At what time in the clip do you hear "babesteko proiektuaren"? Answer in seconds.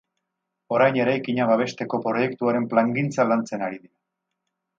1.51-2.67